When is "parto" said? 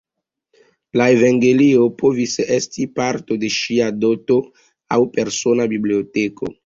3.01-3.37